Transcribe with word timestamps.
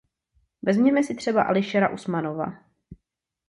Vezměme 0.61 1.03
si 1.03 1.15
třeba 1.15 1.43
Ališera 1.43 1.89
Usmanova. 1.89 2.51